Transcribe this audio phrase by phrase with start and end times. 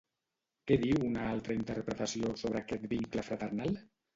[0.71, 3.79] Què diu una altra interpretació sobre aquest vincle fraternal?